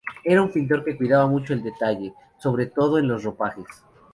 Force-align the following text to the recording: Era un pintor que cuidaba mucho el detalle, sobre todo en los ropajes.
Era 0.23 0.41
un 0.41 0.49
pintor 0.51 0.83
que 0.83 0.97
cuidaba 0.97 1.27
mucho 1.27 1.53
el 1.53 1.61
detalle, 1.61 2.11
sobre 2.39 2.65
todo 2.65 2.97
en 2.97 3.07
los 3.07 3.23
ropajes. 3.23 3.67